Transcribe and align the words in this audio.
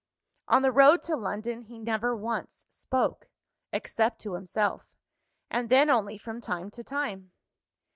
On 0.47 0.63
the 0.63 0.71
road 0.71 1.03
to 1.03 1.15
London, 1.15 1.61
he 1.61 1.77
never 1.77 2.15
once 2.15 2.65
spoke 2.69 3.29
except 3.71 4.19
to 4.21 4.33
himself 4.33 4.87
and 5.51 5.69
then 5.69 5.91
only 5.91 6.17
from 6.17 6.41
time 6.41 6.71
to 6.71 6.83
time. 6.83 7.33